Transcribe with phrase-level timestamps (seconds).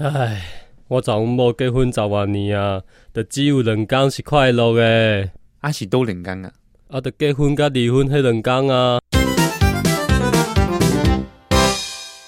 [0.00, 0.42] 唉，
[0.86, 2.80] 我昨昏无结婚十万年啊，
[3.12, 5.28] 就只有两天是快乐的，
[5.60, 6.52] 啊是都两间啊，
[6.88, 9.00] 啊，就结婚跟离婚迄两天啊。